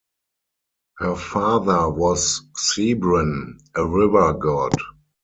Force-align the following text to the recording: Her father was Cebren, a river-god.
Her 0.97 1.15
father 1.15 1.87
was 1.87 2.41
Cebren, 2.57 3.59
a 3.75 3.85
river-god. 3.85 4.73